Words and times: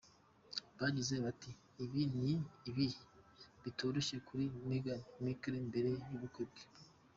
Bagize 0.79 1.15
bati: 1.25 1.51
“Ibi 1.83 2.01
ni 2.21 2.33
ibihe 2.69 3.01
bitoroshye 3.63 4.17
kuri 4.27 4.43
Meghan 4.67 5.01
Markle 5.23 5.59
mbere 5.69 5.89
y’ubukwe 6.09 6.43
bwe. 6.49 6.63